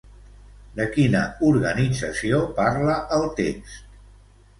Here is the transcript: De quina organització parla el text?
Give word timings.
De 0.77 0.85
quina 0.95 1.19
organització 1.49 2.39
parla 2.61 2.95
el 3.19 3.27
text? 3.41 3.79